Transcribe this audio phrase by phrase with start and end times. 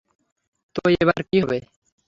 [0.75, 1.57] তো, এবার কী হবে?